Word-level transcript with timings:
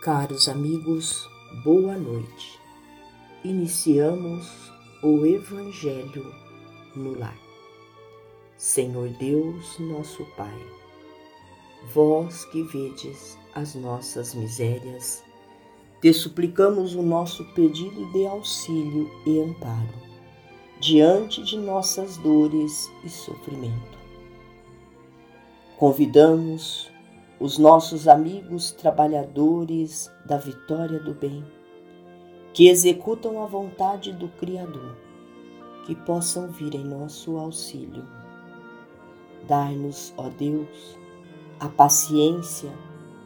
Caros 0.00 0.48
amigos, 0.48 1.28
boa 1.62 1.94
noite. 1.94 2.58
Iniciamos 3.44 4.72
o 5.02 5.26
Evangelho 5.26 6.34
no 6.96 7.18
lar. 7.18 7.36
Senhor 8.56 9.10
Deus, 9.10 9.78
nosso 9.78 10.24
Pai, 10.38 10.66
vós 11.92 12.46
que 12.46 12.62
vedes 12.62 13.36
as 13.54 13.74
nossas 13.74 14.34
misérias, 14.34 15.22
te 16.00 16.14
suplicamos 16.14 16.94
o 16.94 17.02
nosso 17.02 17.44
pedido 17.52 18.10
de 18.10 18.26
auxílio 18.26 19.10
e 19.26 19.38
amparo 19.38 20.00
diante 20.80 21.44
de 21.44 21.58
nossas 21.58 22.16
dores 22.16 22.90
e 23.04 23.10
sofrimento. 23.10 23.98
Convidamos 25.76 26.90
os 27.40 27.56
nossos 27.56 28.06
amigos 28.06 28.70
trabalhadores 28.70 30.12
da 30.26 30.36
vitória 30.36 31.00
do 31.00 31.14
bem, 31.14 31.42
que 32.52 32.68
executam 32.68 33.42
a 33.42 33.46
vontade 33.46 34.12
do 34.12 34.28
Criador, 34.28 34.94
que 35.86 35.94
possam 35.94 36.48
vir 36.48 36.74
em 36.74 36.84
nosso 36.84 37.38
auxílio. 37.38 38.06
Dar-nos, 39.48 40.12
ó 40.18 40.28
Deus, 40.28 40.98
a 41.58 41.66
paciência, 41.66 42.70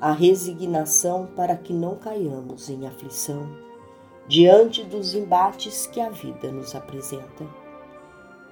a 0.00 0.12
resignação 0.12 1.26
para 1.34 1.56
que 1.56 1.72
não 1.72 1.96
caiamos 1.96 2.70
em 2.70 2.86
aflição 2.86 3.48
diante 4.28 4.84
dos 4.84 5.12
embates 5.14 5.88
que 5.88 6.00
a 6.00 6.08
vida 6.08 6.52
nos 6.52 6.74
apresenta 6.74 7.44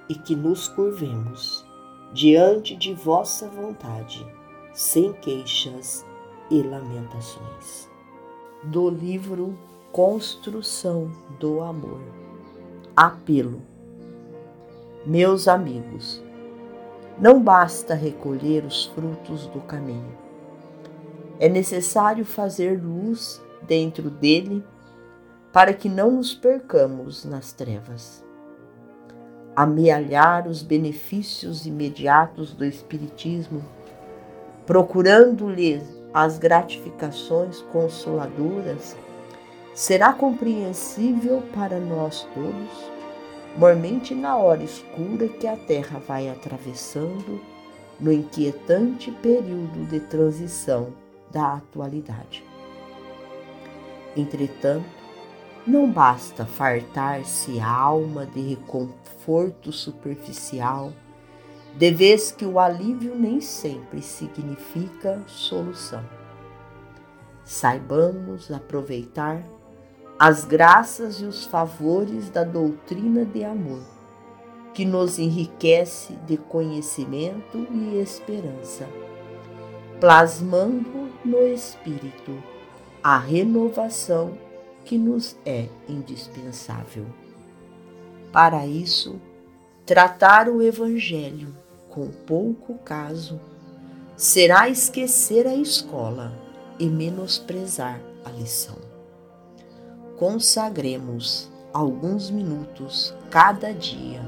e 0.09 0.15
que 0.15 0.35
nos 0.35 0.67
curvemos 0.67 1.65
diante 2.13 2.75
de 2.75 2.93
vossa 2.93 3.47
vontade 3.47 4.25
sem 4.73 5.13
queixas 5.13 6.03
e 6.49 6.63
lamentações. 6.63 7.87
Do 8.63 8.89
livro 8.89 9.57
Construção 9.91 11.11
do 11.39 11.61
Amor. 11.61 12.01
Apelo. 12.95 13.61
Meus 15.05 15.47
amigos, 15.47 16.23
não 17.19 17.41
basta 17.41 17.93
recolher 17.93 18.65
os 18.65 18.85
frutos 18.85 19.45
do 19.47 19.59
caminho. 19.61 20.17
É 21.39 21.47
necessário 21.47 22.25
fazer 22.25 22.81
luz 22.81 23.39
dentro 23.67 24.09
dele 24.09 24.63
para 25.51 25.73
que 25.73 25.87
não 25.87 26.09
nos 26.11 26.33
percamos 26.33 27.25
nas 27.25 27.53
trevas. 27.53 28.25
Amealhar 29.55 30.47
os 30.47 30.63
benefícios 30.63 31.67
imediatos 31.67 32.53
do 32.53 32.65
Espiritismo 32.65 33.63
procurando-lhe 34.65 35.81
as 36.13 36.37
gratificações 36.37 37.61
consoladoras, 37.71 38.95
será 39.73 40.13
compreensível 40.13 41.41
para 41.53 41.79
nós 41.79 42.27
todos, 42.33 42.91
mormente 43.57 44.13
na 44.13 44.37
hora 44.37 44.63
escura 44.63 45.27
que 45.27 45.47
a 45.47 45.57
Terra 45.57 45.99
vai 46.07 46.29
atravessando 46.29 47.41
no 47.99 48.11
inquietante 48.11 49.11
período 49.11 49.85
de 49.89 49.99
transição 49.99 50.93
da 51.31 51.53
atualidade. 51.53 52.43
Entretanto, 54.15 54.85
não 55.65 55.89
basta 55.89 56.45
fartar-se 56.45 57.59
a 57.59 57.67
alma 57.67 58.25
de 58.25 58.41
reconforto 58.41 59.71
superficial 59.71 60.91
de 61.75 61.91
vez 61.91 62.31
que 62.31 62.45
o 62.45 62.59
alívio 62.59 63.15
nem 63.15 63.41
sempre 63.41 64.01
significa 64.01 65.21
solução. 65.25 66.03
Saibamos 67.43 68.51
aproveitar 68.51 69.43
as 70.19 70.45
graças 70.45 71.19
e 71.19 71.25
os 71.25 71.45
favores 71.45 72.29
da 72.29 72.43
doutrina 72.43 73.25
de 73.25 73.43
amor, 73.43 73.81
que 74.73 74.85
nos 74.85 75.17
enriquece 75.17 76.13
de 76.27 76.37
conhecimento 76.37 77.67
e 77.71 77.99
esperança, 77.99 78.87
plasmando 79.99 81.11
no 81.25 81.41
espírito 81.47 82.41
a 83.03 83.17
renovação 83.17 84.37
que 84.85 84.97
nos 84.97 85.35
é 85.45 85.67
indispensável. 85.89 87.05
Para 88.31 88.65
isso, 88.65 89.19
tratar 89.85 90.47
o 90.47 90.61
Evangelho 90.61 91.62
com 91.93 92.07
pouco 92.07 92.73
caso, 92.79 93.39
será 94.17 94.67
esquecer 94.67 95.45
a 95.45 95.53
escola 95.53 96.33
e 96.79 96.87
menosprezar 96.87 98.01
a 98.25 98.31
lição. 98.31 98.77
Consagremos 100.17 101.51
alguns 101.71 102.31
minutos 102.31 103.13
cada 103.29 103.71
dia 103.71 104.21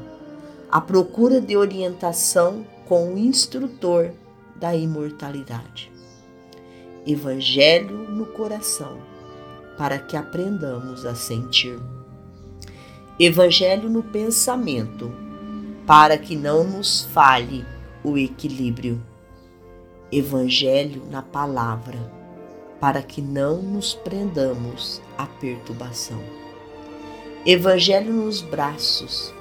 à 0.70 0.80
procura 0.80 1.42
de 1.42 1.58
orientação 1.58 2.64
com 2.88 3.16
o 3.16 3.18
instrutor 3.18 4.12
da 4.56 4.76
imortalidade. 4.76 5.92
Evangelho 7.06 7.98
no 8.12 8.28
coração, 8.28 9.00
para 9.76 9.98
que 9.98 10.16
aprendamos 10.16 11.04
a 11.04 11.16
sentir. 11.16 11.80
Evangelho 13.20 13.90
no 13.90 14.04
pensamento 14.04 15.25
para 15.86 16.18
que 16.18 16.36
não 16.36 16.64
nos 16.64 17.04
falhe 17.14 17.64
o 18.04 18.18
equilíbrio. 18.18 19.00
Evangelho 20.12 21.04
na 21.12 21.22
palavra, 21.22 22.00
para 22.80 23.04
que 23.04 23.22
não 23.22 23.62
nos 23.62 23.94
prendamos 23.94 25.02
à 25.18 25.28
perturbação. 25.28 26.20
Evangelho 27.46 28.12
nos 28.12 28.42
braços, 28.42 29.32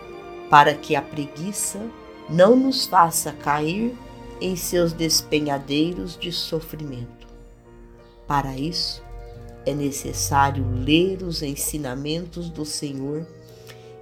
para 0.51 0.75
que 0.75 0.95
a 0.95 1.01
preguiça 1.01 1.81
não 2.29 2.55
nos 2.55 2.85
faça 2.85 3.33
cair 3.33 3.97
em 4.41 4.55
seus 4.55 4.93
despenhadeiros 4.93 6.17
de 6.19 6.31
sofrimento. 6.31 7.27
Para 8.27 8.55
isso, 8.57 9.03
é 9.65 9.73
necessário 9.73 10.67
ler 10.75 11.23
os 11.23 11.43
ensinamentos 11.43 12.51
do 12.51 12.67
Senhor 12.67 13.27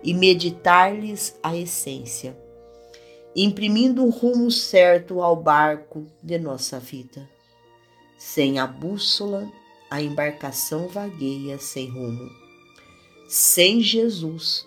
e 0.02 0.12
meditar-lhes 0.12 1.38
a 1.42 1.56
essência, 1.56 2.36
imprimindo 3.34 4.04
um 4.04 4.10
rumo 4.10 4.50
certo 4.50 5.22
ao 5.22 5.36
barco 5.36 6.06
de 6.22 6.38
nossa 6.38 6.78
vida. 6.78 7.28
Sem 8.18 8.58
a 8.58 8.66
bússola, 8.66 9.50
a 9.90 10.02
embarcação 10.02 10.88
vagueia 10.88 11.58
sem 11.58 11.88
rumo. 11.88 12.30
Sem 13.28 13.80
Jesus, 13.80 14.66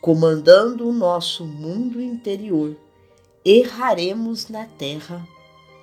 comandando 0.00 0.88
o 0.88 0.92
nosso 0.92 1.44
mundo 1.44 2.00
interior, 2.00 2.76
erraremos 3.44 4.48
na 4.48 4.66
terra, 4.66 5.26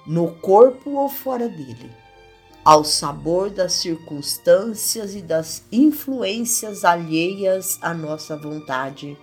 no 0.06 0.32
corpo 0.36 0.92
ou 0.92 1.10
fora 1.10 1.48
dele 1.48 1.90
ao 2.70 2.84
sabor 2.84 3.50
das 3.50 3.74
circunstâncias 3.74 5.16
e 5.16 5.24
das 5.24 5.64
influências 5.72 6.86
alheias 6.86 7.80
à 7.82 7.96
nossa 7.96 8.38
vontade, 8.38 9.18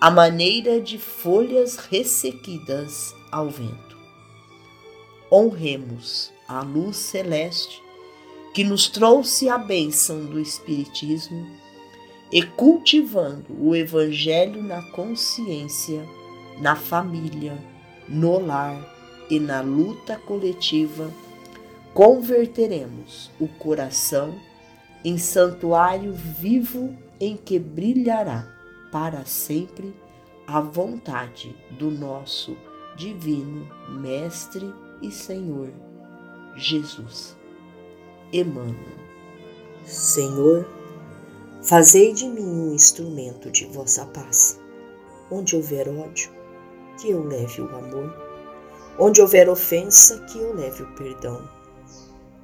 à 0.00 0.10
maneira 0.10 0.80
de 0.80 0.98
folhas 0.98 1.76
ressequidas 1.76 3.14
ao 3.30 3.48
vento. 3.48 3.96
Honremos 5.30 6.32
a 6.48 6.62
luz 6.62 6.96
celeste 6.96 7.80
que 8.52 8.64
nos 8.64 8.88
trouxe 8.88 9.48
a 9.48 9.56
bênção 9.56 10.24
do 10.26 10.40
Espiritismo 10.40 11.46
e 12.32 12.42
cultivando 12.42 13.54
o 13.56 13.76
Evangelho 13.76 14.60
na 14.60 14.82
consciência, 14.90 16.04
na 16.60 16.74
família, 16.74 17.56
no 18.08 18.44
lar 18.44 18.84
e 19.30 19.38
na 19.38 19.60
luta 19.60 20.16
coletiva 20.16 21.08
converteremos 21.94 23.30
o 23.40 23.46
coração 23.46 24.34
em 25.04 25.16
santuário 25.16 26.12
vivo 26.12 26.92
em 27.20 27.36
que 27.36 27.56
brilhará 27.56 28.48
para 28.90 29.24
sempre 29.24 29.94
a 30.44 30.60
vontade 30.60 31.56
do 31.78 31.92
nosso 31.92 32.56
divino 32.96 33.68
Mestre 34.00 34.74
e 35.00 35.10
Senhor 35.10 35.70
Jesus. 36.56 37.36
Emmanuel. 38.32 38.74
Senhor, 39.84 40.68
fazei 41.62 42.12
de 42.12 42.26
mim 42.26 42.42
um 42.42 42.74
instrumento 42.74 43.50
de 43.52 43.66
vossa 43.66 44.04
paz. 44.06 44.60
Onde 45.30 45.54
houver 45.54 45.88
ódio, 45.88 46.30
que 47.00 47.10
eu 47.10 47.22
leve 47.22 47.60
o 47.60 47.76
amor. 47.76 48.12
Onde 48.98 49.20
houver 49.20 49.48
ofensa, 49.48 50.20
que 50.24 50.38
eu 50.38 50.54
leve 50.54 50.82
o 50.82 50.94
perdão 50.94 51.48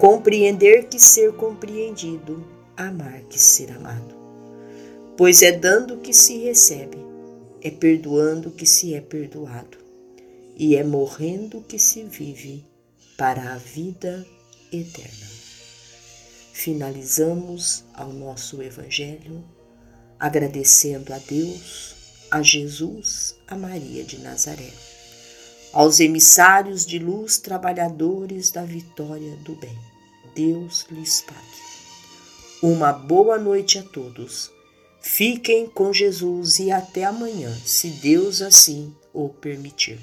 compreender 0.00 0.88
que 0.88 0.98
ser 0.98 1.34
compreendido, 1.34 2.42
amar 2.74 3.20
que 3.24 3.38
ser 3.38 3.70
amado. 3.70 4.16
Pois 5.14 5.42
é 5.42 5.52
dando 5.52 5.98
que 5.98 6.14
se 6.14 6.38
recebe, 6.38 6.96
é 7.60 7.70
perdoando 7.70 8.50
que 8.50 8.64
se 8.64 8.94
é 8.94 9.02
perdoado, 9.02 9.76
e 10.56 10.74
é 10.74 10.82
morrendo 10.82 11.60
que 11.60 11.78
se 11.78 12.02
vive 12.04 12.64
para 13.18 13.52
a 13.52 13.58
vida 13.58 14.26
eterna. 14.72 15.26
Finalizamos 16.54 17.84
ao 17.92 18.10
nosso 18.10 18.62
Evangelho 18.62 19.44
agradecendo 20.18 21.12
a 21.12 21.18
Deus, 21.18 21.94
a 22.30 22.40
Jesus, 22.40 23.36
a 23.46 23.54
Maria 23.54 24.02
de 24.02 24.18
Nazaré, 24.20 24.70
aos 25.72 26.00
emissários 26.00 26.84
de 26.84 26.98
luz, 26.98 27.38
trabalhadores 27.38 28.50
da 28.50 28.64
vitória 28.64 29.36
do 29.44 29.54
bem. 29.54 29.78
Deus 30.34 30.86
lhes 30.90 31.22
pague. 31.22 31.40
Uma 32.62 32.92
boa 32.92 33.38
noite 33.38 33.78
a 33.78 33.82
todos. 33.82 34.50
Fiquem 35.00 35.66
com 35.66 35.92
Jesus 35.92 36.58
e 36.58 36.70
até 36.70 37.04
amanhã, 37.04 37.50
se 37.64 37.88
Deus 37.88 38.42
assim 38.42 38.94
o 39.12 39.28
permitir. 39.28 39.98